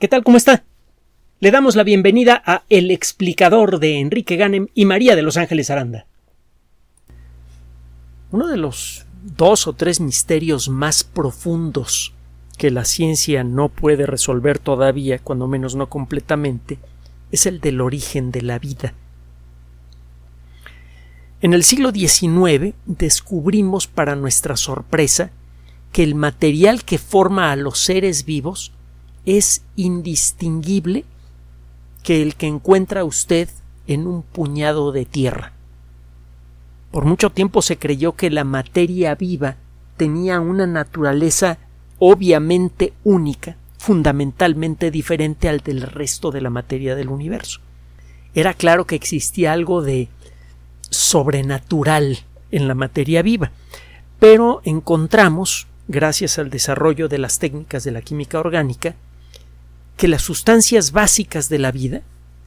[0.00, 0.24] ¿Qué tal?
[0.24, 0.64] ¿Cómo está?
[1.38, 5.70] Le damos la bienvenida a El explicador de Enrique Ganem y María de Los Ángeles
[5.70, 6.06] Aranda.
[8.32, 12.12] Uno de los dos o tres misterios más profundos
[12.58, 16.78] que la ciencia no puede resolver todavía, cuando menos no completamente,
[17.30, 18.94] es el del origen de la vida.
[21.40, 25.30] En el siglo XIX descubrimos para nuestra sorpresa
[25.92, 28.73] que el material que forma a los seres vivos
[29.26, 31.04] es indistinguible
[32.02, 33.48] que el que encuentra usted
[33.86, 35.52] en un puñado de tierra.
[36.90, 39.56] Por mucho tiempo se creyó que la materia viva
[39.96, 41.58] tenía una naturaleza
[41.98, 47.60] obviamente única, fundamentalmente diferente al del resto de la materia del universo.
[48.34, 50.08] Era claro que existía algo de
[50.90, 52.18] sobrenatural
[52.50, 53.52] en la materia viva,
[54.18, 58.94] pero encontramos, gracias al desarrollo de las técnicas de la química orgánica,
[59.96, 62.02] que las sustancias básicas de la vida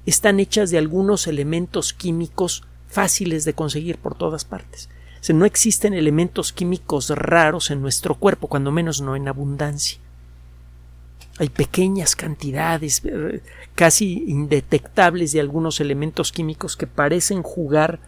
[0.06, 4.90] están hechas de algunos elementos químicos fáciles de conseguir por todas partes.
[5.34, 10.00] No existen elementos químicos raros en nuestro cuerpo, cuando menos no en abundancia.
[11.38, 13.42] Hay pequeñas cantidades eh,
[13.75, 18.00] casi indetectables de algunos elementos químicos que parecen jugar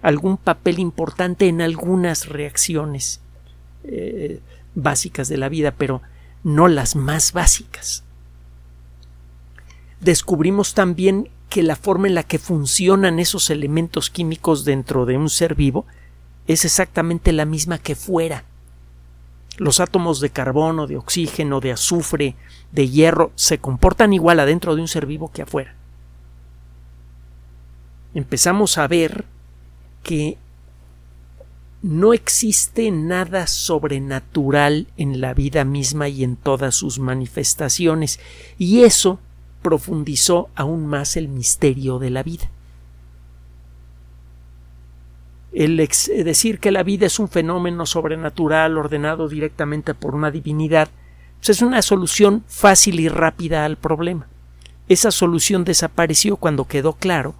[0.00, 3.20] algún papel importante en algunas reacciones
[3.84, 4.40] eh,
[4.74, 6.00] básicas de la vida, pero
[6.42, 8.02] no las más básicas
[10.02, 15.30] descubrimos también que la forma en la que funcionan esos elementos químicos dentro de un
[15.30, 15.86] ser vivo
[16.46, 18.44] es exactamente la misma que fuera.
[19.58, 22.34] Los átomos de carbono, de oxígeno, de azufre,
[22.72, 25.74] de hierro se comportan igual adentro de un ser vivo que afuera.
[28.14, 29.24] Empezamos a ver
[30.02, 30.36] que
[31.82, 38.20] no existe nada sobrenatural en la vida misma y en todas sus manifestaciones,
[38.58, 39.20] y eso
[39.62, 42.50] profundizó aún más el misterio de la vida.
[45.52, 50.88] El decir que la vida es un fenómeno sobrenatural ordenado directamente por una divinidad
[51.42, 54.28] pues es una solución fácil y rápida al problema.
[54.88, 57.34] Esa solución desapareció cuando quedó claro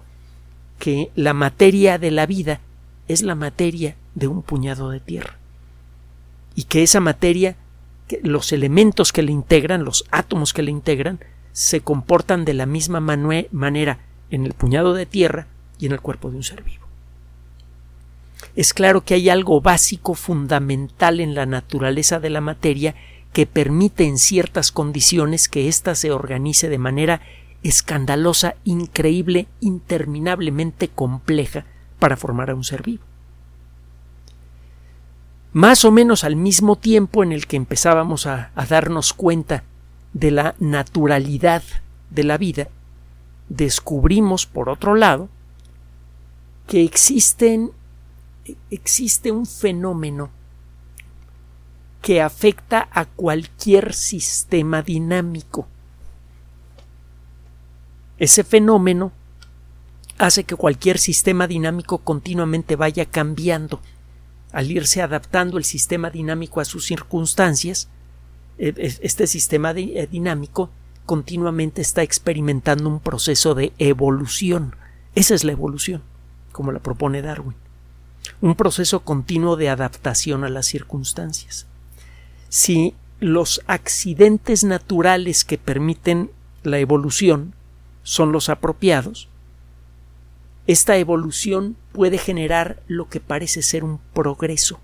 [0.77, 2.59] que la materia de la vida
[3.07, 5.37] es la materia de un puñado de tierra
[6.53, 7.55] y que esa materia,
[8.23, 11.21] los elementos que le integran, los átomos que le integran,
[11.53, 13.99] se comportan de la misma manera
[14.29, 15.47] en el puñado de tierra
[15.79, 16.83] y en el cuerpo de un ser vivo.
[18.55, 22.95] Es claro que hay algo básico, fundamental en la naturaleza de la materia
[23.31, 27.21] que permite en ciertas condiciones que ésta se organice de manera
[27.63, 31.65] escandalosa, increíble, interminablemente compleja
[31.99, 33.03] para formar a un ser vivo.
[35.53, 39.63] Más o menos al mismo tiempo en el que empezábamos a, a darnos cuenta
[40.13, 41.63] de la naturalidad
[42.09, 42.69] de la vida,
[43.49, 45.29] descubrimos, por otro lado,
[46.67, 47.71] que existe
[49.31, 50.29] un fenómeno
[52.01, 55.67] que afecta a cualquier sistema dinámico.
[58.17, 59.11] Ese fenómeno
[60.17, 63.81] hace que cualquier sistema dinámico continuamente vaya cambiando.
[64.51, 67.87] Al irse adaptando el sistema dinámico a sus circunstancias,
[68.57, 70.69] este sistema eh, dinámico
[71.05, 74.75] continuamente está experimentando un proceso de evolución.
[75.15, 76.01] Esa es la evolución,
[76.51, 77.55] como la propone Darwin.
[78.41, 81.67] Un proceso continuo de adaptación a las circunstancias.
[82.49, 86.31] Si los accidentes naturales que permiten
[86.63, 87.53] la evolución
[88.03, 89.27] son los apropiados,
[90.67, 94.79] esta evolución puede generar lo que parece ser un progreso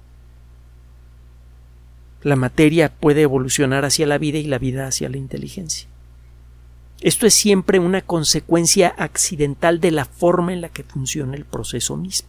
[2.21, 5.87] la materia puede evolucionar hacia la vida y la vida hacia la inteligencia.
[7.01, 11.95] Esto es siempre una consecuencia accidental de la forma en la que funciona el proceso
[11.95, 12.27] mismo,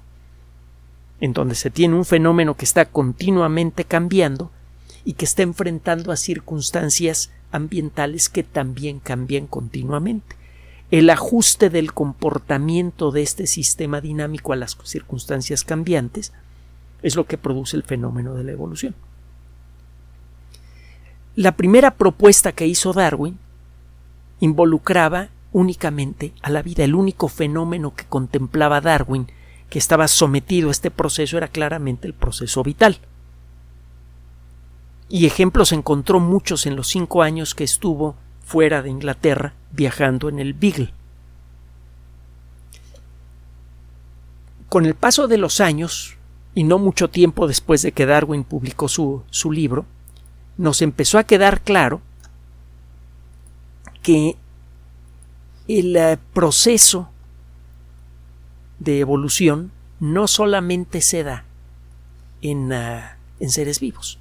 [1.20, 4.52] en donde se tiene un fenómeno que está continuamente cambiando
[5.04, 10.36] y que está enfrentando a circunstancias ambientales que también cambian continuamente.
[10.92, 16.32] El ajuste del comportamiento de este sistema dinámico a las circunstancias cambiantes
[17.02, 18.94] es lo que produce el fenómeno de la evolución.
[21.40, 23.38] La primera propuesta que hizo Darwin
[24.40, 26.84] involucraba únicamente a la vida.
[26.84, 29.26] El único fenómeno que contemplaba Darwin
[29.70, 32.98] que estaba sometido a este proceso era claramente el proceso vital.
[35.08, 40.40] Y ejemplos encontró muchos en los cinco años que estuvo fuera de Inglaterra viajando en
[40.40, 40.92] el Beagle.
[44.68, 46.18] Con el paso de los años,
[46.54, 49.86] y no mucho tiempo después de que Darwin publicó su, su libro,
[50.60, 52.02] nos empezó a quedar claro
[54.02, 54.36] que
[55.68, 57.08] el eh, proceso
[58.78, 61.44] de evolución no solamente se da
[62.42, 64.18] en, ah, en seres vivos,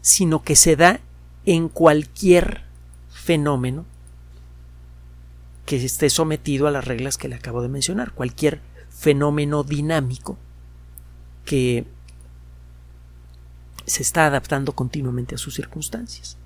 [0.00, 0.98] sino que se da
[1.46, 2.64] en cualquier
[3.12, 3.84] fenómeno
[5.64, 8.60] que esté sometido a las reglas que le acabo de mencionar, cualquier
[8.90, 10.36] fenómeno dinámico
[11.44, 11.84] que
[13.92, 16.36] se está adaptando continuamente a sus circunstancias.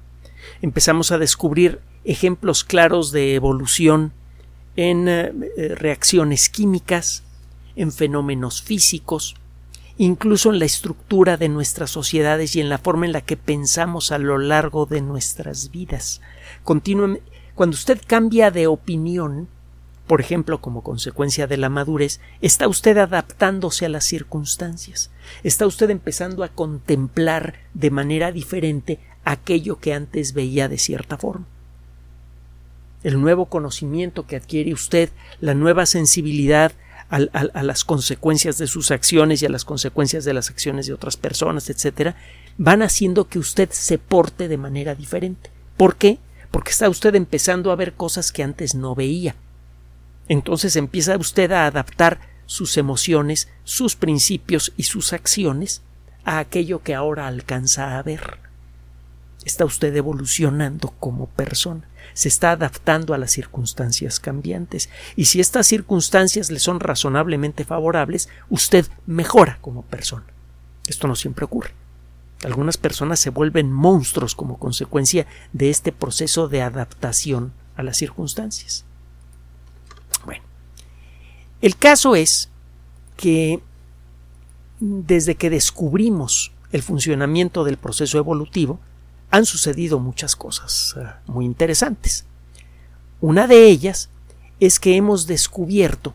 [0.62, 4.12] Empezamos a descubrir ejemplos claros de evolución
[4.76, 5.32] en eh,
[5.74, 7.24] reacciones químicas,
[7.74, 9.34] en fenómenos físicos,
[9.98, 14.12] incluso en la estructura de nuestras sociedades y en la forma en la que pensamos
[14.12, 16.20] a lo largo de nuestras vidas.
[16.62, 19.48] cuando usted cambia de opinión,
[20.06, 25.10] por ejemplo, como consecuencia de la madurez, está usted adaptándose a las circunstancias,
[25.42, 31.46] está usted empezando a contemplar de manera diferente aquello que antes veía de cierta forma.
[33.02, 35.10] El nuevo conocimiento que adquiere usted,
[35.40, 36.72] la nueva sensibilidad
[37.08, 41.16] a, las consecuencias de sus acciones y a las consecuencias de las acciones de otras
[41.16, 42.16] personas, etcétera,
[42.58, 45.50] van haciendo que usted se porte de manera diferente.
[45.76, 46.18] ¿Por qué?
[46.50, 49.36] Porque está usted empezando a ver cosas que antes no veía.
[50.28, 55.82] Entonces empieza usted a adaptar sus emociones, sus principios y sus acciones
[56.24, 58.38] a aquello que ahora alcanza a ver.
[59.44, 61.86] Está usted evolucionando como persona
[62.16, 68.30] se está adaptando a las circunstancias cambiantes y si estas circunstancias le son razonablemente favorables,
[68.48, 70.24] usted mejora como persona.
[70.86, 71.74] Esto no siempre ocurre.
[72.42, 78.85] Algunas personas se vuelven monstruos como consecuencia de este proceso de adaptación a las circunstancias.
[81.66, 82.48] El caso es
[83.16, 83.60] que
[84.78, 88.78] desde que descubrimos el funcionamiento del proceso evolutivo,
[89.32, 92.24] han sucedido muchas cosas eh, muy interesantes.
[93.20, 94.10] Una de ellas
[94.60, 96.14] es que hemos descubierto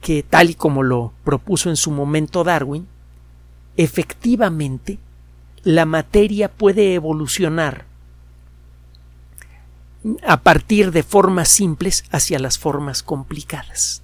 [0.00, 2.86] que, tal y como lo propuso en su momento Darwin,
[3.76, 4.98] efectivamente
[5.64, 7.84] la materia puede evolucionar
[10.26, 14.02] a partir de formas simples hacia las formas complicadas.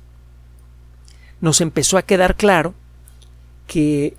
[1.41, 2.75] Nos empezó a quedar claro
[3.67, 4.17] que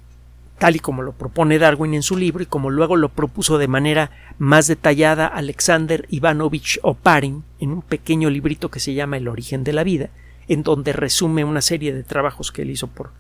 [0.58, 3.68] tal y como lo propone Darwin en su libro y como luego lo propuso de
[3.68, 9.64] manera más detallada Alexander Ivanovich Oparin en un pequeño librito que se llama El origen
[9.64, 10.10] de la vida,
[10.48, 13.12] en donde resume una serie de trabajos que él hizo por,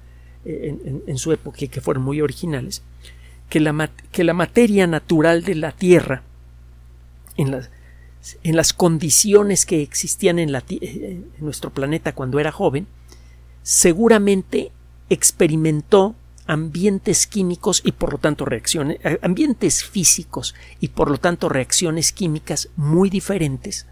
[0.46, 2.82] eh, en, su época y que fueron muy originales,
[3.50, 6.24] que la, que la materia natural de la Tierra,
[7.38, 7.70] en las,
[8.44, 12.88] en las condiciones que existían en, la, en nuestro planeta cuando era joven,
[13.68, 14.72] seguramente
[15.10, 16.16] experimentó
[16.46, 22.14] ambientes químicos y por lo tanto reacciones, eh, ambientes físicos y por lo tanto reacciones
[22.14, 23.86] químicas muy diferentes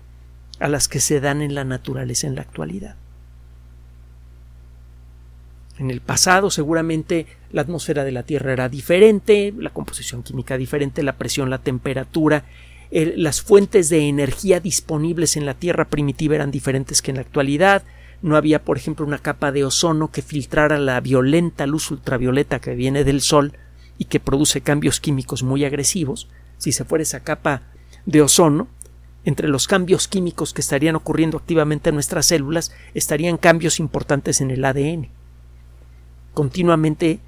[0.61, 2.95] a las que se dan en la naturaleza en la actualidad.
[5.77, 11.03] En el pasado seguramente la atmósfera de la Tierra era diferente, la composición química diferente,
[11.03, 12.45] la presión, la temperatura,
[12.91, 17.83] las fuentes de energía disponibles en la Tierra primitiva eran diferentes que en la actualidad,
[18.21, 22.75] no había, por ejemplo, una capa de ozono que filtrara la violenta luz ultravioleta que
[22.75, 23.53] viene del Sol
[23.97, 26.27] y que produce cambios químicos muy agresivos.
[26.57, 27.63] Si se fuera esa capa
[28.05, 28.67] de ozono,
[29.25, 34.51] entre los cambios químicos que estarían ocurriendo activamente en nuestras células estarían cambios importantes en
[34.51, 35.09] el ADN.
[36.33, 37.19] Continuamente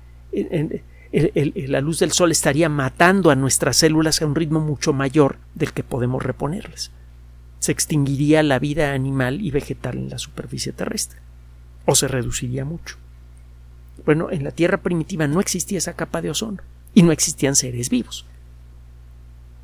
[1.67, 5.73] la luz del sol estaría matando a nuestras células a un ritmo mucho mayor del
[5.73, 6.91] que podemos reponerlas
[7.59, 11.19] se extinguiría la vida animal y vegetal en la superficie terrestre,
[11.85, 12.97] o se reduciría mucho.
[14.05, 16.61] Bueno, en la Tierra primitiva no existía esa capa de ozono
[16.93, 18.25] y no existían seres vivos.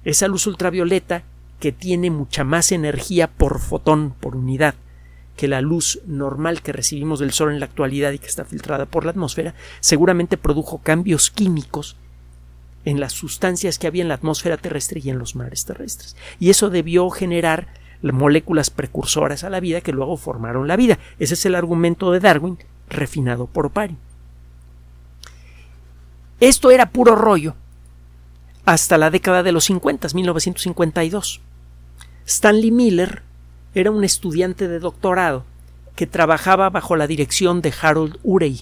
[0.03, 1.23] Esa luz ultravioleta,
[1.59, 4.75] que tiene mucha más energía por fotón, por unidad,
[5.37, 8.85] que la luz normal que recibimos del Sol en la actualidad y que está filtrada
[8.85, 11.95] por la atmósfera, seguramente produjo cambios químicos
[12.85, 16.15] en las sustancias que había en la atmósfera terrestre y en los mares terrestres.
[16.39, 17.67] Y eso debió generar
[18.11, 20.99] moléculas precursoras a la vida que luego formaron la vida.
[21.19, 22.57] Ese es el argumento de Darwin
[22.89, 23.97] refinado por Oparin.
[26.39, 27.55] Esto era puro rollo
[28.65, 31.41] hasta la década de los 50, 1952.
[32.25, 33.23] Stanley Miller
[33.73, 35.45] era un estudiante de doctorado
[35.95, 38.61] que trabajaba bajo la dirección de Harold Urey,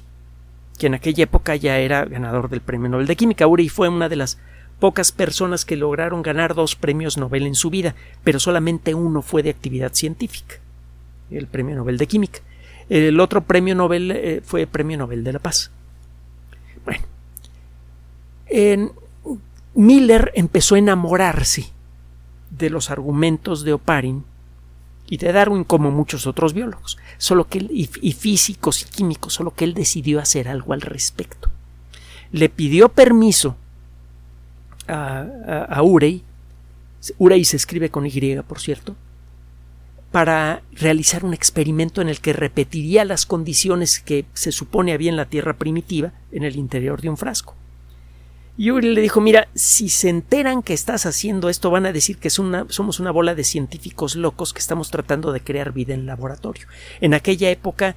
[0.77, 3.48] que en aquella época ya era ganador del Premio Nobel de Química.
[3.48, 4.38] Urey fue una de las
[4.81, 9.43] pocas personas que lograron ganar dos premios Nobel en su vida, pero solamente uno fue
[9.43, 10.55] de actividad científica,
[11.29, 12.39] el Premio Nobel de Química.
[12.89, 15.69] El otro premio Nobel eh, fue Premio Nobel de la Paz.
[16.83, 17.05] Bueno,
[19.75, 21.69] Miller empezó a enamorarse
[22.50, 24.25] de los argumentos de Oparin
[25.07, 29.65] y de Darwin como muchos otros biólogos, solo que y, físicos y químicos, solo que
[29.65, 31.50] él decidió hacer algo al respecto.
[32.31, 33.57] Le pidió permiso
[34.91, 36.24] a, Urey,
[37.17, 38.95] Urey se escribe con Y, por cierto,
[40.12, 45.15] para realizar un experimento en el que repetiría las condiciones que se supone había en
[45.15, 47.55] la Tierra primitiva en el interior de un frasco.
[48.57, 52.17] Y Uri le dijo, mira, si se enteran que estás haciendo esto, van a decir
[52.17, 56.67] que somos una bola de científicos locos que estamos tratando de crear vida en laboratorio.
[57.00, 57.95] En aquella época,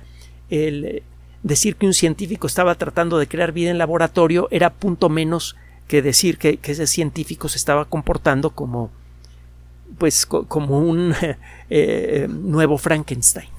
[1.43, 5.57] decir que un científico estaba tratando de crear vida en laboratorio era punto menos
[5.89, 8.91] que decir que, ese científico se estaba comportando como
[9.99, 11.15] pues como un
[11.71, 13.51] eh, nuevo Frankenstein.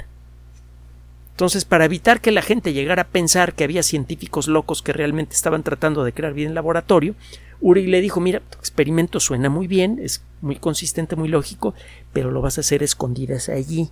[1.31, 5.35] Entonces, para evitar que la gente llegara a pensar que había científicos locos que realmente
[5.35, 7.13] estaban tratando de crear vida en laboratorio,
[7.59, 11.73] Uri le dijo, mira, tu experimento suena muy bien, es muy consistente, muy lógico,
[12.13, 13.89] pero lo vas a hacer escondidas allí,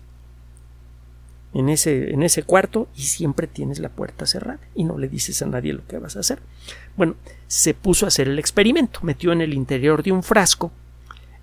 [1.54, 5.42] en ese, en ese cuarto, y siempre tienes la puerta cerrada, y no le dices
[5.42, 6.40] a nadie lo que vas a hacer.
[6.98, 7.16] Bueno,
[7.48, 10.72] se puso a hacer el experimento, metió en el interior de un frasco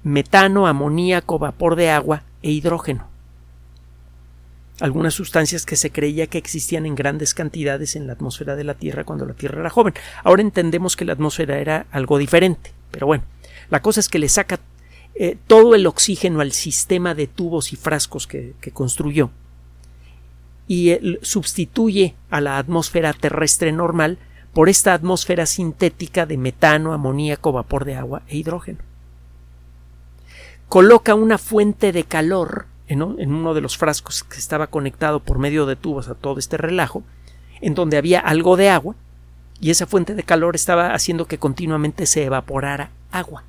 [0.02, 3.11] metano, amoníaco, vapor de agua e hidrógeno
[4.81, 8.75] algunas sustancias que se creía que existían en grandes cantidades en la atmósfera de la
[8.75, 9.95] Tierra cuando la Tierra era joven.
[10.25, 13.25] Ahora entendemos que la atmósfera era algo diferente, pero bueno,
[13.69, 14.59] la cosa es que le saca
[15.14, 19.31] eh, todo el oxígeno al sistema de tubos y frascos que, construyó
[20.70, 24.18] y sustituye a la atmósfera terrestre normal
[24.52, 28.78] por esta atmósfera sintética de metano, amoníaco, vapor de agua e hidrógeno.
[30.68, 35.66] Coloca una fuente de calor en, uno de los frascos que estaba conectado por medio
[35.66, 37.02] de tubos a todo este relajo,
[37.60, 38.94] en donde había algo de agua,
[39.60, 43.42] y esa fuente de calor estaba haciendo que continuamente se evaporara agua.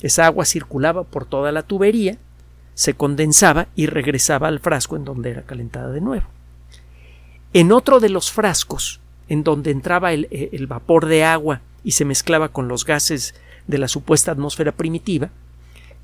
[0.00, 2.18] Esa agua circulaba por toda la tubería,
[2.74, 6.26] se condensaba y regresaba al frasco en donde era calentada de nuevo.
[7.52, 12.04] En otro de los frascos, en donde entraba el, el vapor de agua y se
[12.04, 13.34] mezclaba con los gases
[13.66, 15.30] de la supuesta atmósfera primitiva,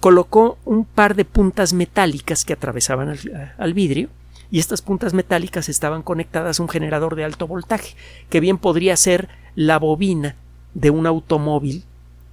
[0.01, 3.17] colocó un par de puntas metálicas que atravesaban
[3.59, 4.09] al, vidrio
[4.51, 7.95] y estas puntas metálicas estaban conectadas a un generador de alto voltaje,
[8.31, 10.37] que bien podría ser la bobina
[10.75, 11.85] de un automóvil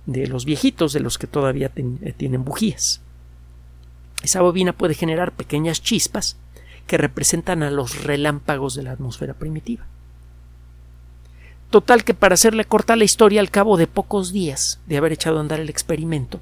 [0.05, 3.01] de los viejitos, de los que todavía eh, tienen bujías.
[4.23, 6.37] Esa bobina puede generar pequeñas chispas
[6.87, 9.85] que representan a los relámpagos de la atmósfera primitiva.
[11.69, 15.37] Total que para hacerle corta la historia, al cabo de pocos días de haber echado
[15.37, 16.39] a andar el experimento,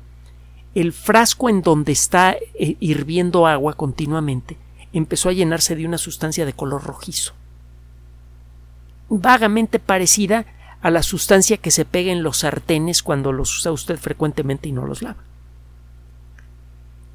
[0.76, 4.58] el frasco en donde está eh, hirviendo agua continuamente
[4.94, 7.34] empezó a llenarse de una sustancia de color rojizo,
[9.10, 10.46] vagamente parecida
[10.82, 14.72] a la sustancia que se pega en los sartenes cuando los usa usted frecuentemente y
[14.72, 15.24] no los lava.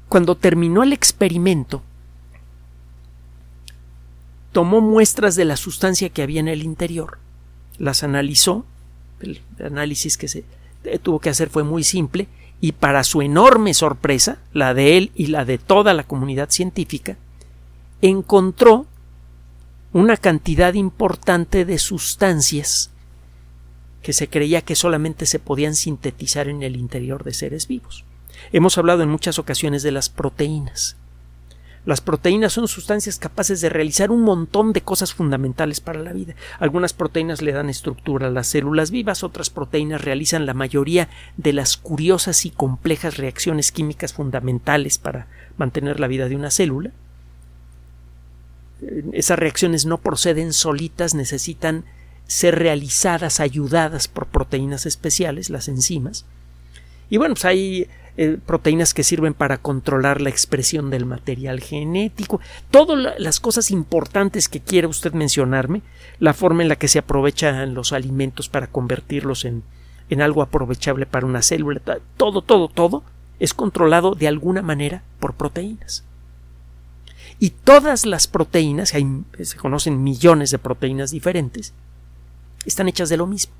[0.09, 1.81] Cuando terminó el experimento,
[4.51, 7.19] tomó muestras de la sustancia que había en el interior,
[7.77, 8.65] las analizó,
[9.19, 10.45] el análisis que se
[11.03, 12.27] tuvo que hacer fue muy simple,
[12.59, 17.17] y para su enorme sorpresa, la de él y la de toda la comunidad científica,
[18.01, 18.85] encontró
[19.93, 22.91] una cantidad importante de sustancias
[24.01, 28.05] que se creía que solamente se podían sintetizar en el interior de seres vivos.
[28.51, 30.97] Hemos hablado en muchas ocasiones de las proteínas.
[31.87, 36.35] Las proteínas son sustancias capaces de realizar un montón de cosas fundamentales para la vida.
[36.59, 41.53] Algunas proteínas le dan estructura a las células vivas, otras proteínas realizan la mayoría de
[41.53, 46.91] las curiosas y complejas reacciones químicas fundamentales para mantener la vida de una célula.
[49.13, 51.85] Esas reacciones no proceden solitas, necesitan
[52.27, 56.25] ser realizadas, ayudadas por proteínas especiales, las enzimas.
[57.09, 57.87] Y bueno, pues hay
[58.17, 64.49] eh, proteínas que sirven para controlar la expresión del material genético, todas las cosas importantes
[64.49, 65.83] que quiere usted mencionarme,
[66.19, 69.61] la forma en la que se aprovechan los alimentos para convertirlos en,
[70.09, 71.79] en algo aprovechable para una célula,
[72.17, 73.03] todo, todo, todo
[73.39, 76.03] es controlado de alguna manera por proteínas.
[77.39, 79.05] Y todas las proteínas, hay,
[79.43, 81.73] se conocen millones de proteínas diferentes,
[82.65, 83.53] están hechas de lo mismo.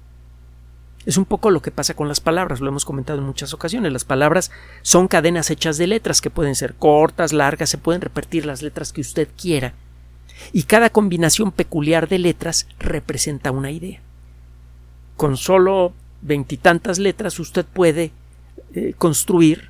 [1.08, 3.94] Es un poco lo que pasa con las palabras, lo hemos comentado en muchas ocasiones.
[3.94, 8.46] Las palabras son cadenas hechas de letras que pueden ser cortas, largas, se pueden repetir
[8.46, 9.74] las letras que usted quiera.
[10.52, 14.02] Y cada combinación peculiar de letras representa una idea.
[15.16, 18.12] Con solo veintitantas letras usted puede
[18.74, 19.70] eh, construir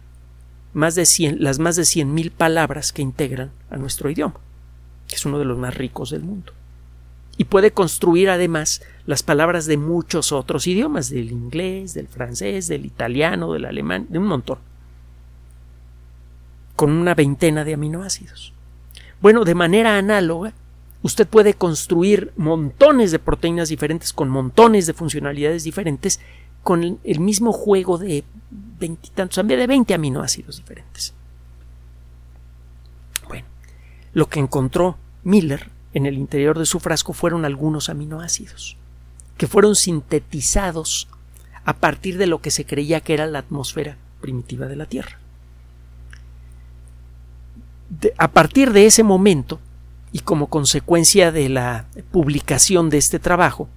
[0.74, 1.06] más de
[1.38, 4.40] las más de cien mil palabras que integran a nuestro idioma,
[5.08, 6.57] que es uno de los más ricos del mundo
[7.38, 12.86] y puede construir además las palabras de muchos otros idiomas, del inglés, del francés, del
[12.86, 14.60] italiano, del alemán, de un montón.
[16.76, 18.54] con una veintena de aminoácidos.
[19.20, 20.54] Bueno, de manera análoga,
[21.02, 26.20] usted puede construir montones de proteínas diferentes con montones de funcionalidades diferentes
[26.62, 28.24] con el mismo juego de
[28.80, 31.16] veintitantos, de 20 aminoácidos diferentes.
[33.28, 33.48] Bueno,
[34.14, 38.78] lo que encontró Miller en el interior de su frasco fueron algunos aminoácidos
[39.38, 41.08] que fueron sintetizados
[41.64, 45.20] a partir de lo que se creía que era la atmósfera primitiva de la Tierra.
[48.18, 49.62] a partir de ese momento,
[50.12, 53.70] y como consecuencia de la publicación de este trabajo,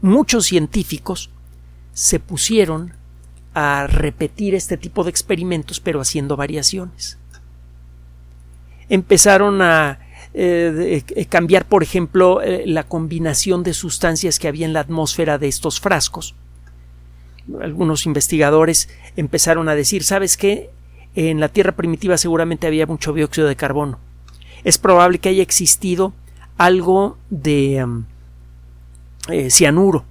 [0.00, 1.28] muchos científicos
[1.92, 2.94] se pusieron
[3.52, 7.18] a repetir este tipo de experimentos pero haciendo variaciones.
[8.88, 9.98] Empezaron a
[10.32, 15.38] eh, eh, cambiar, por ejemplo, eh, la combinación de sustancias que había en la atmósfera
[15.38, 16.36] de estos frascos.
[17.60, 20.70] Algunos investigadores empezaron a decir, ¿sabes qué?
[21.16, 23.98] En la Tierra primitiva seguramente había mucho dióxido de carbono.
[24.62, 26.12] Es probable que haya existido
[26.56, 27.84] algo de
[29.48, 30.04] cianuro.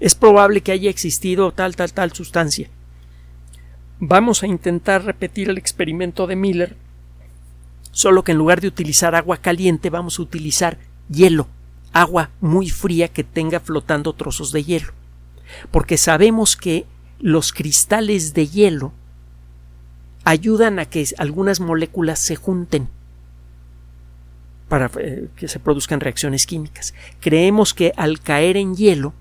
[0.00, 2.70] Es probable que haya existido tal, tal, tal sustancia.
[3.98, 6.76] Vamos a intentar repetir el experimento de Miller
[7.94, 11.46] solo que en lugar de utilizar agua caliente vamos a utilizar hielo,
[11.92, 14.92] agua muy fría que tenga flotando trozos de hielo.
[15.70, 16.86] Porque sabemos que
[17.20, 18.92] los cristales de hielo
[20.24, 22.88] ayudan a que algunas moléculas se junten
[24.68, 26.94] para eh, que se produzcan reacciones químicas.
[27.20, 29.14] Creemos que al caer en hielo,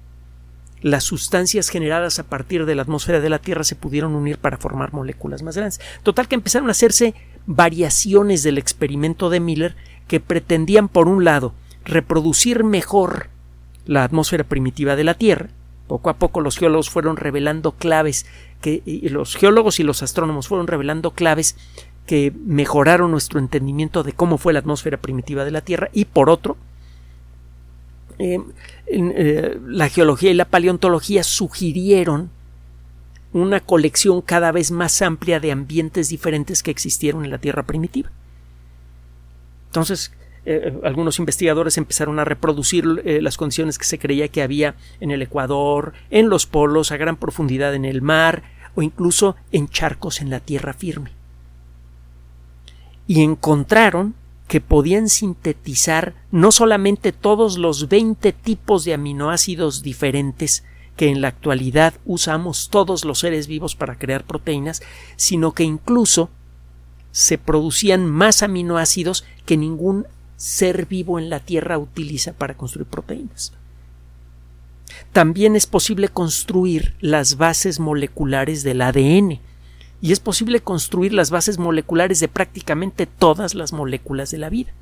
[0.83, 4.57] las sustancias generadas a partir de la atmósfera de la Tierra se pudieron unir para
[4.57, 5.79] formar moléculas más grandes.
[6.03, 7.15] Total que empezaron a hacerse
[7.47, 9.75] variaciones del experimento de Miller
[10.07, 11.53] que pretendían, por un lado,
[11.85, 13.29] reproducir mejor
[13.85, 15.49] la atmósfera primitiva de la Tierra.
[15.87, 18.25] Poco a poco los geólogos fueron revelando claves
[18.61, 21.55] que los geólogos y los astrónomos fueron revelando claves
[22.05, 26.29] que mejoraron nuestro entendimiento de cómo fue la atmósfera primitiva de la Tierra y por
[26.29, 26.57] otro
[28.25, 28.39] eh,
[28.87, 32.29] eh, la geología y la paleontología sugirieron
[33.33, 38.11] una colección cada vez más amplia de ambientes diferentes que existieron en la Tierra primitiva.
[39.65, 40.13] Entonces,
[40.45, 45.21] eh, algunos investigadores empezaron a reproducir las condiciones que se creía que había en el
[45.21, 48.43] Ecuador, en los polos, a gran profundidad en el mar
[48.75, 51.11] o incluso en charcos en la tierra firme.
[53.05, 54.15] Y encontraron
[54.53, 60.63] que podían sintetizar no solamente todos los 20 tipos de aminoácidos diferentes
[60.95, 64.83] que en la actualidad usamos todos los seres vivos para crear proteínas,
[65.15, 66.29] sino que incluso
[67.11, 70.05] se producían más aminoácidos que ningún
[70.37, 73.53] ser vivo en la Tierra utiliza para construir proteínas.
[75.13, 79.39] También es posible construir las bases moleculares del ADN,
[80.03, 84.73] y es posible construir las bases moleculares de prácticamente todas las moléculas de la vida.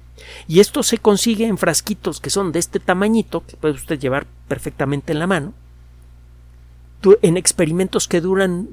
[0.47, 4.25] Y esto se consigue en frasquitos que son de este tamañito, que puede usted llevar
[4.47, 5.53] perfectamente en la mano,
[7.21, 8.69] en experimentos que duran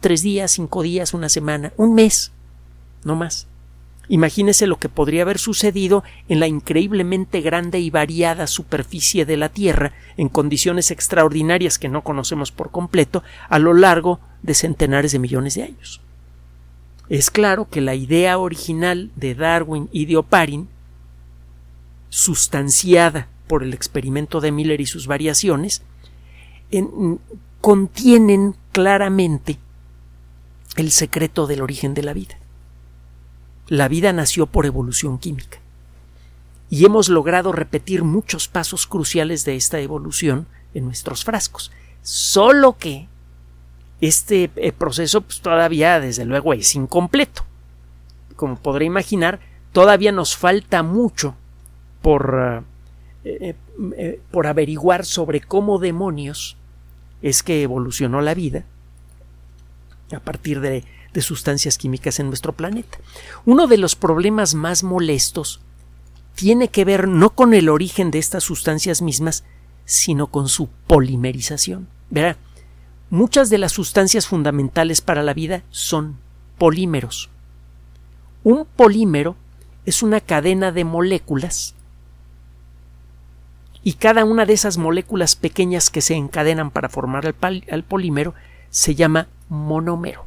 [0.00, 2.32] tres días, cinco días, una semana, un mes,
[3.04, 3.46] no más.
[4.08, 9.48] Imagínese lo que podría haber sucedido en la increíblemente grande y variada superficie de la
[9.48, 15.18] Tierra, en condiciones extraordinarias que no conocemos por completo, a lo largo de centenares de
[15.18, 16.00] millones de años.
[17.08, 20.68] Es claro que la idea original de Darwin y de Oparin,
[22.08, 25.82] sustanciada por el experimento de Miller y sus variaciones,
[27.60, 29.58] contienen claramente
[30.76, 32.34] el secreto del origen de la vida.
[33.72, 35.56] La vida nació por evolución química.
[36.68, 41.72] Y hemos logrado repetir muchos pasos cruciales de esta evolución en nuestros frascos.
[42.02, 43.08] Solo que
[44.02, 47.46] este eh, proceso pues, todavía, desde luego, es incompleto.
[48.36, 49.40] Como podré imaginar,
[49.72, 51.34] todavía nos falta mucho
[52.02, 52.66] por,
[53.24, 53.54] eh,
[53.96, 56.58] eh, por averiguar sobre cómo demonios
[57.22, 58.66] es que evolucionó la vida
[60.14, 62.98] a partir de, de sustancias químicas en nuestro planeta.
[63.44, 65.60] Uno de los problemas más molestos
[66.34, 69.44] tiene que ver no con el origen de estas sustancias mismas,
[69.84, 71.88] sino con su polimerización.
[72.10, 72.36] Verá,
[73.12, 76.16] Muchas de las sustancias fundamentales para la vida son
[76.56, 77.28] polímeros.
[78.42, 79.36] Un polímero
[79.84, 81.74] es una cadena de moléculas
[83.82, 87.34] y cada una de esas moléculas pequeñas que se encadenan para formar
[87.66, 88.32] el, polímero
[88.70, 90.24] se llama monómero.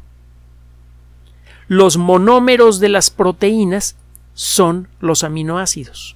[1.67, 3.95] Los monómeros de las proteínas
[4.33, 6.15] son los aminoácidos.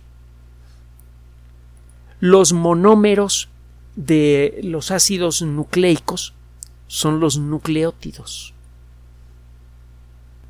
[2.19, 3.49] Los monómeros
[3.95, 6.33] de los ácidos nucleicos
[6.87, 8.53] son los nucleótidos.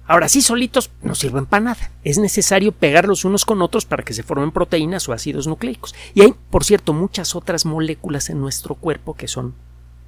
[0.07, 1.91] Ahora sí, solitos no sirven para nada.
[2.03, 5.93] Es necesario pegarlos unos con otros para que se formen proteínas o ácidos nucleicos.
[6.15, 9.53] Y hay, por cierto, muchas otras moléculas en nuestro cuerpo que son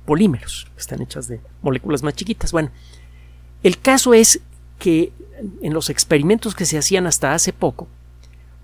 [0.05, 2.51] polímeros, están hechas de moléculas más chiquitas.
[2.51, 2.71] Bueno,
[3.61, 4.41] el caso es
[4.81, 5.13] que
[5.61, 7.87] en los experimentos que se hacían hasta hace poco,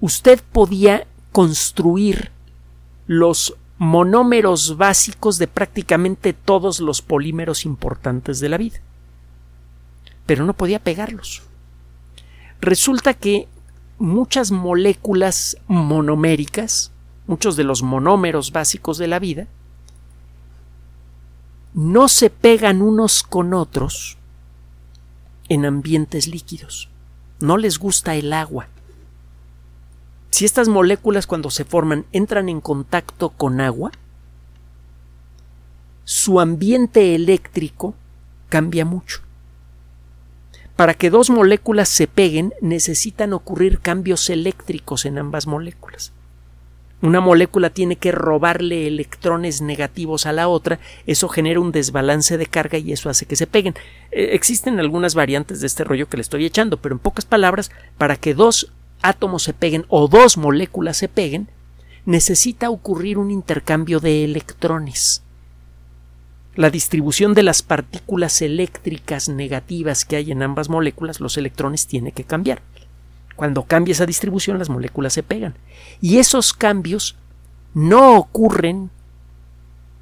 [0.01, 2.31] usted podía construir
[3.05, 8.81] los monómeros básicos de prácticamente todos los polímeros importantes de la vida
[10.27, 11.41] pero no podía pegarlos.
[12.61, 13.47] Resulta que
[13.97, 16.91] muchas moléculas monoméricas,
[17.25, 19.47] muchos de los monómeros básicos de la vida,
[21.73, 24.17] no se pegan unos con otros
[25.49, 26.89] en ambientes líquidos.
[27.39, 28.67] No les gusta el agua.
[30.31, 33.91] Si estas moléculas cuando se forman entran en contacto con agua,
[36.03, 37.95] su ambiente eléctrico
[38.49, 39.21] cambia mucho.
[40.75, 46.13] Para que dos moléculas se peguen necesitan ocurrir cambios eléctricos en ambas moléculas.
[47.01, 52.47] Una molécula tiene que robarle electrones negativos a la otra, eso genera un desbalance de
[52.47, 53.75] carga y eso hace que se peguen.
[54.11, 57.71] Eh, existen algunas variantes de este rollo que le estoy echando, pero en pocas palabras,
[57.97, 58.71] para que dos
[59.03, 61.49] átomos se peguen o dos moléculas se peguen,
[62.05, 65.21] necesita ocurrir un intercambio de electrones
[66.57, 72.11] la distribución de las partículas eléctricas negativas que hay en ambas moléculas, los electrones tiene
[72.11, 72.61] que cambiar.
[73.37, 75.53] Cuando cambia esa distribución, las moléculas se pegan.
[76.01, 77.15] Y esos cambios
[77.75, 78.89] no ocurren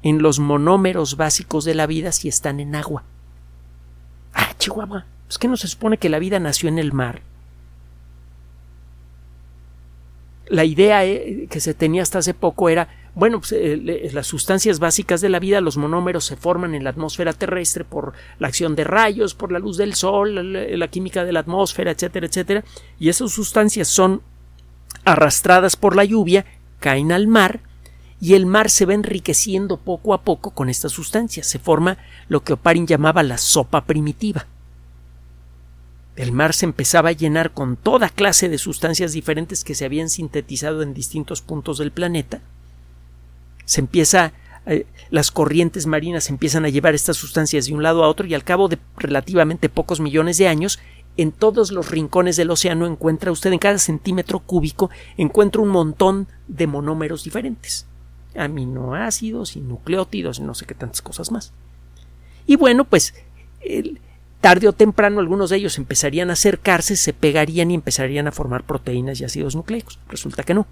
[0.02, 3.04] en los monómeros básicos de la vida si están en agua.
[4.32, 7.20] Ah, Chihuahua, es que no se supone que la vida nació en el mar.
[10.48, 14.78] La idea eh, que se tenía hasta hace poco era bueno, pues, eh, las sustancias
[14.78, 18.76] básicas de la vida, los monómeros se forman en la atmósfera terrestre por la acción
[18.76, 22.64] de rayos, por la luz del sol, la, química de la atmósfera, etcétera, etcétera,
[23.00, 24.20] y esas sustancias son
[25.06, 26.44] arrastradas por la lluvia,
[26.78, 27.60] caen al mar,
[28.20, 31.46] y el mar se va enriqueciendo poco a poco con estas sustancias.
[31.46, 31.96] Se forma
[32.28, 34.46] lo que Oparin llamaba la sopa primitiva.
[36.16, 40.08] El mar se empezaba a llenar con toda clase de sustancias diferentes que se habían
[40.08, 42.40] sintetizado en distintos puntos del planeta,
[43.66, 44.32] se empieza
[44.64, 48.34] eh, las corrientes marinas empiezan a llevar estas sustancias de un lado a otro y
[48.34, 50.80] al cabo de relativamente pocos millones de años
[51.16, 56.26] en todos los rincones del océano encuentra usted en cada centímetro cúbico encuentra un montón
[56.48, 57.86] de monómeros diferentes.
[58.36, 61.52] Aminoácidos y nucleótidos y no sé qué tantas cosas más.
[62.46, 63.14] Y bueno pues
[64.46, 68.62] tarde o temprano algunos de ellos empezarían a acercarse se pegarían y empezarían a formar
[68.62, 69.98] proteínas y ácidos nucleicos.
[70.08, 70.68] Resulta que no.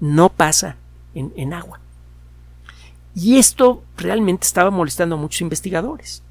[0.00, 0.76] No pasa
[1.14, 1.80] en agua.
[3.14, 6.22] Y esto realmente estaba molestando a muchos investigadores.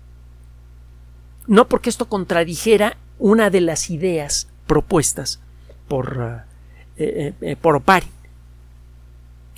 [1.45, 5.39] No porque esto contradijera una de las ideas propuestas
[5.88, 6.45] por,
[6.97, 8.10] eh, eh, eh, por Oparin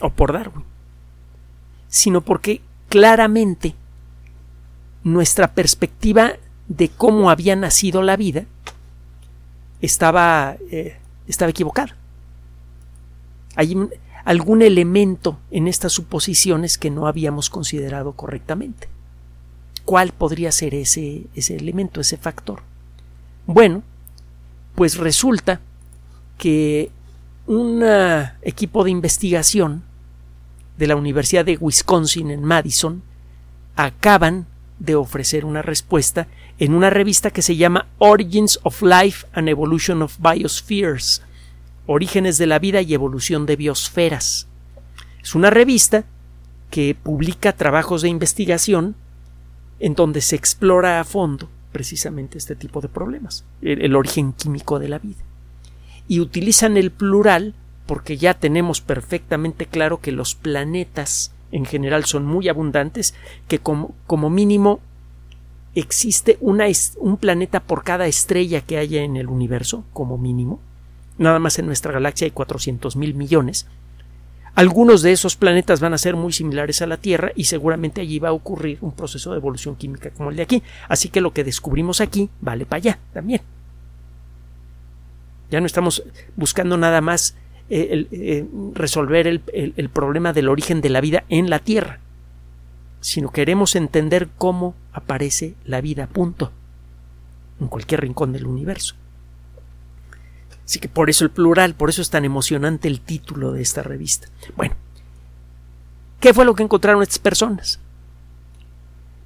[0.01, 0.65] o por Darwin,
[1.87, 3.73] sino porque claramente
[5.05, 6.33] nuestra perspectiva
[6.77, 8.45] de cómo había nacido la vida
[9.81, 10.55] estaba,
[11.27, 11.95] estaba equivocada.
[13.55, 13.75] Hay,
[14.23, 18.87] algún elemento en estas suposiciones que no habíamos considerado correctamente.
[19.85, 22.61] ¿Cuál podría ser ese, ese elemento, ese factor?
[23.47, 23.83] Bueno,
[24.75, 25.59] pues resulta
[26.37, 26.91] que
[27.47, 29.83] un ah, equipo de investigación
[30.77, 33.01] de la Universidad de Wisconsin en Madison
[33.75, 34.45] acaban
[34.79, 36.27] de ofrecer una respuesta
[36.59, 41.23] en una revista que se llama Origins of Life and Evolution of Biospheres,
[41.87, 44.47] Orígenes de la vida y evolución de biosferas.
[45.21, 46.05] Es una revista
[46.69, 48.95] que publica trabajos de investigación
[49.79, 54.89] en donde se explora a fondo precisamente este tipo de problemas, el, origen químico de
[54.89, 55.19] la vida.
[56.07, 57.53] Y utilizan el plural
[57.85, 63.13] porque ya tenemos perfectamente claro que los planetas en general son muy abundantes,
[63.47, 64.79] que como, como mínimo
[65.75, 70.59] existe un planeta por cada estrella que haya en el universo, como mínimo,
[71.21, 73.67] Nada más en nuestra galaxia hay 400 mil millones.
[74.55, 78.17] Algunos de esos planetas van a ser muy similares a la Tierra y seguramente allí
[78.17, 80.63] va a ocurrir un proceso de evolución química como el de aquí.
[80.89, 83.41] Así que lo que descubrimos aquí vale para allá también.
[85.51, 86.03] Ya no estamos
[86.35, 87.35] buscando nada más
[87.69, 91.99] eh, eh, resolver el problema del origen de la vida en la Tierra,
[93.01, 96.51] sino queremos entender cómo aparece la vida, punto,
[97.59, 98.95] en cualquier rincón del universo.
[100.63, 103.83] Así que por eso el plural, por eso es tan emocionante el título de esta
[103.83, 104.29] revista.
[104.55, 104.75] Bueno,
[106.21, 107.79] ¿qué fue lo que encontraron estas personas?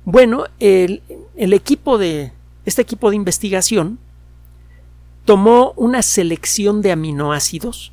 [0.05, 1.03] Bueno, el,
[1.35, 2.31] equipo de.
[2.65, 3.99] Este equipo de investigación
[5.25, 7.91] tomó una selección de aminoácidos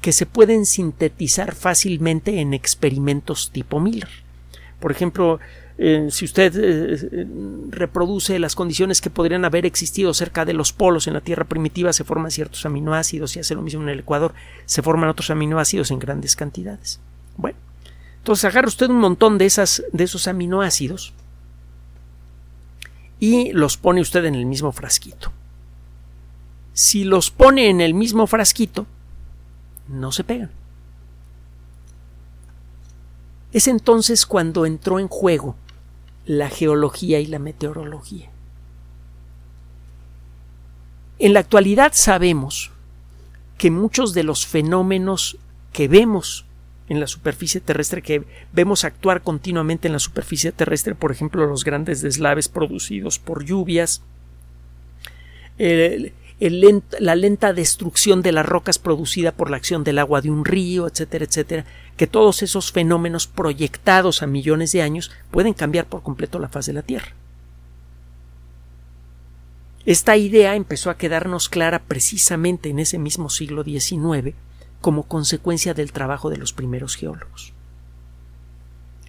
[0.00, 4.23] que se pueden sintetizar fácilmente en experimentos tipo Miller.
[4.84, 5.40] Por ejemplo,
[5.78, 7.26] eh, si usted eh,
[7.70, 11.94] reproduce las condiciones que podrían haber existido cerca de los polos en la Tierra primitiva,
[11.94, 14.34] se forman ciertos aminoácidos y hace lo mismo en el Ecuador,
[14.66, 17.00] se forman otros aminoácidos en grandes cantidades.
[17.38, 17.56] Bueno,
[18.18, 21.14] entonces agarra usted un montón de, esas, de esos aminoácidos
[23.18, 25.32] y los pone usted en el mismo frasquito.
[26.74, 28.86] Si los pone en el mismo frasquito,
[29.88, 30.50] no se pegan.
[33.54, 35.54] Es entonces cuando entró en juego
[36.26, 38.28] la geología y la meteorología.
[41.20, 42.72] En la actualidad sabemos
[43.56, 45.38] que muchos de los fenómenos
[45.72, 46.46] que vemos
[46.88, 51.62] en la superficie terrestre, que vemos actuar continuamente en la superficie terrestre, por ejemplo, los
[51.62, 54.02] grandes deslaves producidos por lluvias,
[56.40, 60.86] la lenta destrucción de las rocas producida por la acción del agua de un río,
[60.86, 61.64] etcétera, etcétera,
[61.96, 66.66] que todos esos fenómenos proyectados a millones de años pueden cambiar por completo la faz
[66.66, 67.12] de la Tierra.
[69.86, 74.34] Esta idea empezó a quedarnos clara precisamente en ese mismo siglo XIX
[74.80, 77.52] como consecuencia del trabajo de los primeros geólogos.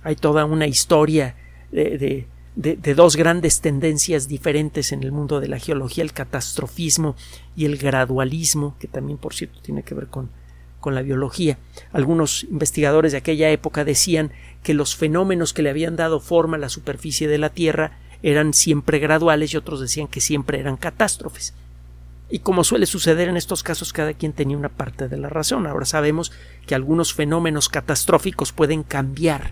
[0.04, 1.36] Hay toda una historia
[1.72, 7.16] de, de, dos grandes tendencias diferentes en el mundo de la geología, el catastrofismo
[7.56, 10.30] y el gradualismo, que también, por cierto, tiene que ver con,
[10.80, 11.58] con la biología.
[11.92, 14.32] Algunos investigadores de aquella época decían
[14.64, 18.54] que los fenómenos que le habían dado forma a la superficie de la Tierra eran
[18.54, 21.54] siempre graduales y otros decían que siempre eran catástrofes.
[22.30, 25.68] Y como suele suceder en estos casos, cada quien tenía una parte de la razón.
[25.68, 26.32] Ahora sabemos
[26.66, 29.52] que algunos fenómenos catastróficos pueden cambiar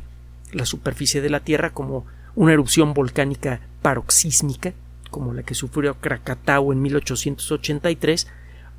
[0.52, 4.74] la superficie de la Tierra como una erupción volcánica paroxísmica,
[5.12, 8.28] como la que sufrió Krakatau en 1883,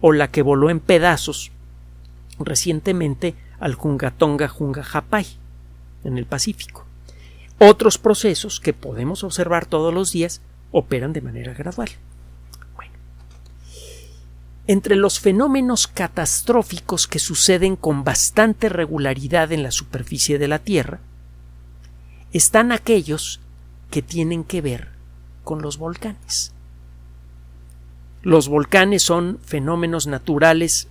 [0.01, 1.53] o la que voló en pedazos
[2.39, 5.27] recientemente al Jungatonga Jungahapai
[6.05, 6.85] en el Pacífico.
[7.59, 10.41] Otros procesos que podemos observar todos los días
[10.73, 11.89] operan de manera gradual.
[14.67, 21.01] Entre los fenómenos catastróficos que suceden con bastante regularidad en la superficie de la Tierra
[22.33, 23.41] están aquellos
[23.95, 24.89] que tienen que ver
[25.45, 26.53] con los volcanes.
[28.23, 30.89] Los volcanes son fenómenos naturales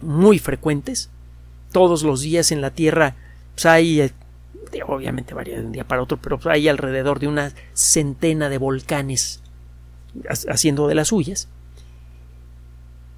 [0.00, 1.08] muy frecuentes.
[1.70, 3.14] Todos los días en la Tierra
[3.54, 4.12] pues, hay, eh,
[4.88, 8.58] obviamente varía de un día para otro, pero pues, hay alrededor de una centena de
[8.58, 9.40] volcanes
[10.48, 11.46] haciendo de las suyas.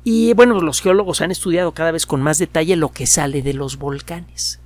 [0.05, 3.55] Y bueno, los geólogos han estudiado cada vez con más detalle lo que sale de
[3.55, 4.61] los volcanes.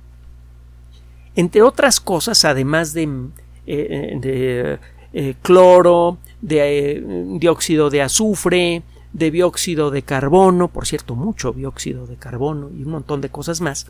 [1.37, 3.31] Entre otras cosas, además de
[3.67, 4.79] eh, de
[5.17, 7.03] eh, cloro, de eh,
[7.39, 12.91] dióxido de azufre, de dióxido de carbono, por cierto, mucho dióxido de carbono y un
[12.91, 13.87] montón de cosas más.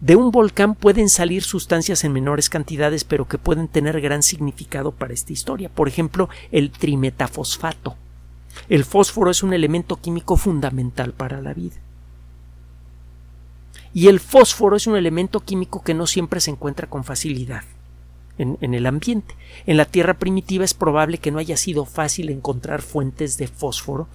[0.00, 4.92] De un volcán pueden salir sustancias en menores cantidades, pero que pueden tener gran significado
[4.92, 5.68] para esta historia.
[5.68, 7.94] Por ejemplo, el trimetafosfato.
[8.70, 11.76] El fósforo es un elemento químico fundamental para la vida.
[13.92, 17.62] Y el fósforo es un elemento químico que no siempre se encuentra con facilidad
[18.38, 19.34] en, el ambiente.
[19.66, 24.08] En la Tierra primitiva es probable que no haya sido fácil encontrar fuentes de fósforo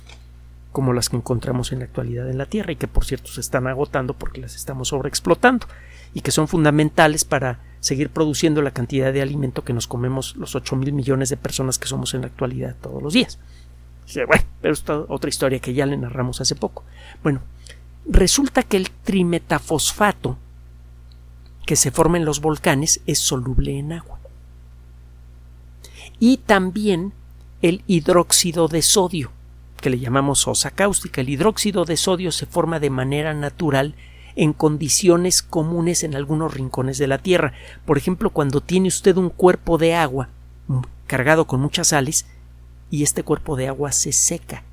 [0.71, 3.41] como las que encontramos en la actualidad en la Tierra y que por cierto se
[3.41, 5.67] están agotando porque las estamos sobreexplotando
[6.13, 10.55] y que son fundamentales para seguir produciendo la cantidad de alimento que nos comemos los
[10.55, 13.39] 8 mil millones de personas que somos en la actualidad todos los días.
[14.27, 16.83] Bueno, pero esta otra historia que ya le narramos hace poco.
[17.23, 17.41] Bueno,
[18.05, 20.37] resulta que el trimetafosfato
[21.65, 24.19] que se forma en los volcanes es soluble en agua.
[26.19, 27.13] Y también
[27.61, 29.31] el hidróxido de sodio,
[29.79, 31.21] que le llamamos sosa cáustica.
[31.21, 33.95] El hidróxido de sodio se forma de manera natural
[34.35, 37.53] en condiciones comunes en algunos rincones de la Tierra.
[37.85, 40.29] Por ejemplo, cuando tiene usted un cuerpo de agua
[41.07, 42.25] cargado con muchas sales
[42.89, 44.63] y este cuerpo de agua se seca.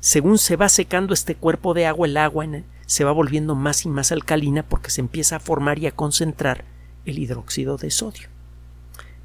[0.00, 3.84] Según se va secando este cuerpo de agua, el agua en se va volviendo más
[3.84, 6.64] y más alcalina porque se empieza a formar y a concentrar
[7.04, 8.28] el hidróxido de sodio.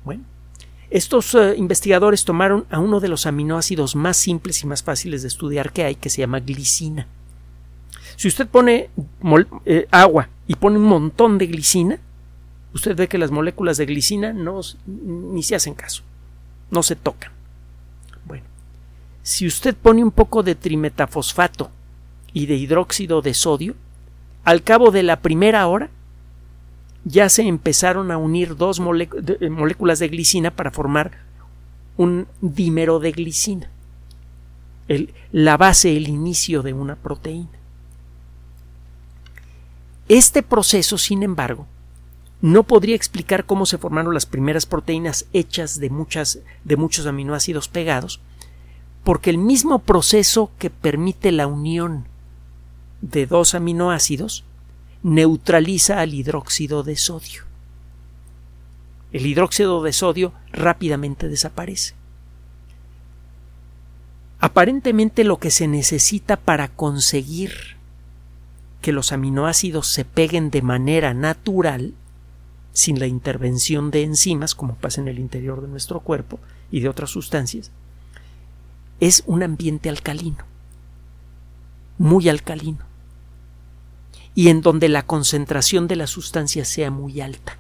[0.03, 0.23] Bueno,
[0.89, 5.27] estos eh, investigadores tomaron a uno de los aminoácidos más simples y más fáciles de
[5.27, 7.07] estudiar que hay, que se llama glicina.
[8.15, 8.89] Si usted pone
[9.65, 11.99] eh, agua y pone un montón de glicina,
[12.73, 16.03] usted ve que las moléculas de glicina no, ni se hacen caso,
[16.71, 17.31] no se tocan.
[18.25, 18.45] Bueno,
[19.21, 21.69] si usted pone un poco de trimetafosfato
[22.33, 23.75] y de hidróxido de sodio,
[24.43, 25.89] al cabo de la primera hora
[27.05, 31.11] ya se empezaron a unir dos eh, moléculas de glicina para formar
[31.97, 33.69] un dímero de glicina.
[35.31, 37.49] la base, el inicio de una proteína.
[40.07, 41.67] Este proceso, sin embargo,
[42.41, 47.67] no podría explicar cómo se formaron las primeras proteínas hechas de, muchas, de muchos aminoácidos
[47.67, 48.21] pegados,
[49.03, 52.05] porque el mismo proceso que permite la unión
[53.01, 54.43] de dos aminoácidos
[55.03, 57.43] neutraliza al hidróxido de sodio.
[59.11, 61.95] El hidróxido de sodio rápidamente desaparece.
[64.39, 67.51] Aparentemente lo que se necesita para conseguir
[68.81, 71.93] que los aminoácidos se peguen de manera natural
[72.71, 76.39] sin la intervención de enzimas, como pasa en el interior de nuestro cuerpo
[76.71, 77.71] y de otras sustancias,
[78.99, 80.45] es un ambiente alcalino,
[81.97, 82.88] muy alcalino,
[84.35, 87.57] y en donde la concentración de la sustancia sea muy alta.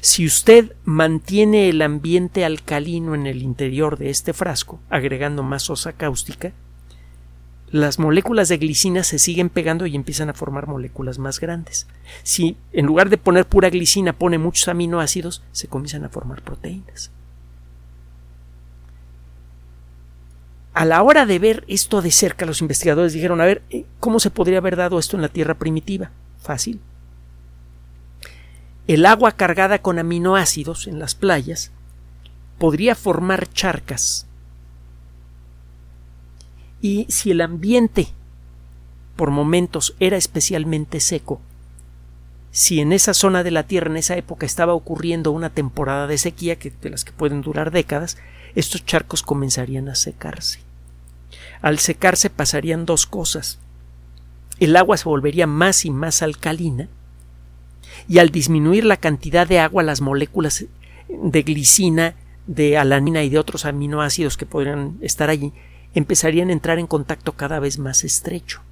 [0.00, 5.92] Si usted mantiene el ambiente alcalino en el interior de este frasco, agregando más sosa
[5.92, 6.52] cáustica,
[7.70, 11.86] las moléculas de glicina se siguen pegando y empiezan a formar moléculas más grandes.
[12.22, 17.10] Si en lugar de poner pura glicina pone muchos aminoácidos, se comienzan a formar proteínas.
[20.74, 24.20] A la hora de ver esto de cerca, los investigadores dijeron, a ver, eh, ¿cómo
[24.20, 26.10] se podría haber dado esto en la Tierra primitiva?
[26.40, 26.80] Fácil.
[28.86, 31.70] El agua cargada con aminoácidos en las playas
[32.58, 34.26] podría formar charcas
[36.80, 38.08] y si el ambiente
[39.16, 41.40] por momentos era especialmente seco,
[42.50, 46.18] si en esa zona de la Tierra en esa época estaba ocurriendo una temporada de
[46.18, 48.18] sequía, que, de las que pueden durar décadas,
[48.54, 50.60] estos charcos comenzarían a secarse.
[51.60, 53.58] Al secarse pasarían dos cosas.
[54.58, 56.88] El agua se volvería más y más alcalina,
[58.08, 60.64] y al disminuir la cantidad de agua, las moléculas
[61.08, 62.14] de glicina,
[62.46, 65.52] de alanina y de otros aminoácidos que podrían estar allí
[65.94, 68.62] empezarían a entrar en contacto cada vez más estrecho.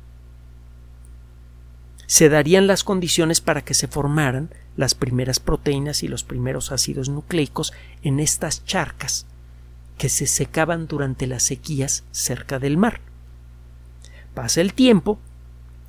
[2.07, 7.09] Se darían las condiciones para que se formaran las primeras proteínas y los primeros ácidos
[7.09, 9.27] nucleicos en estas charcas
[10.01, 13.03] que se secaban durante las sequías cerca del mar.
[14.33, 15.19] Pasa el tiempo,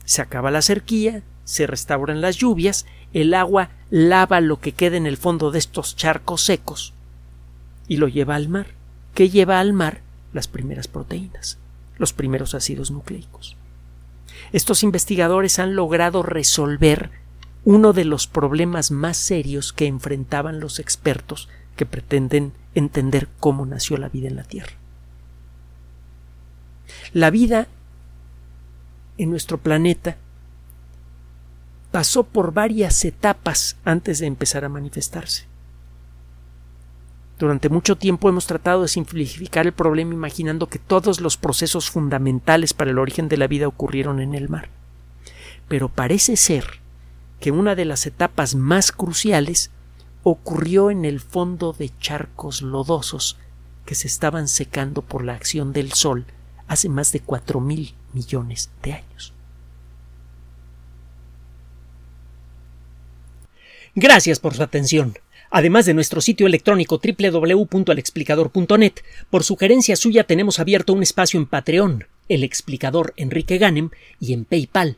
[0.03, 5.05] se acaba la sequía, se restauran las lluvias, el agua lava lo que queda en
[5.05, 6.93] el fondo de estos charcos secos
[7.87, 8.67] y lo lleva al mar.
[9.13, 10.01] ¿Qué lleva al mar?
[10.33, 11.57] las primeras proteínas,
[11.97, 13.55] los primeros ácidos nucleicos.
[14.51, 17.11] Estos investigadores han logrado resolver
[17.63, 21.47] uno de los problemas más serios que enfrentaban los expertos
[21.81, 24.73] que pretenden entender cómo nació la vida en la Tierra.
[27.11, 27.67] La vida
[29.17, 30.15] en nuestro planeta
[31.89, 35.45] pasó por varias etapas antes de empezar a manifestarse.
[37.39, 42.75] Durante mucho tiempo hemos tratado de simplificar el problema imaginando que todos los procesos fundamentales
[42.75, 44.69] para el origen de la vida ocurrieron en el mar.
[45.67, 46.79] Pero parece ser
[47.39, 49.71] que una de las etapas más cruciales
[50.23, 53.37] ocurrió en el fondo de charcos lodosos
[53.85, 56.25] que se estaban secando por la acción del Sol
[56.67, 59.33] hace más de cuatro mil millones de años.
[63.95, 65.15] Gracias por su atención
[65.51, 68.93] además de nuestro sitio electrónico www.alexplicador.net.
[69.29, 74.45] Por sugerencia suya tenemos abierto un espacio en Patreon, el explicador Enrique Ganem, y en
[74.45, 74.97] PayPal,